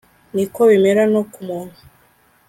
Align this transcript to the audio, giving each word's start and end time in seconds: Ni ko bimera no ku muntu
Ni 0.35 0.43
ko 0.53 0.61
bimera 0.69 1.03
no 1.13 1.21
ku 1.31 1.39
muntu 1.47 1.77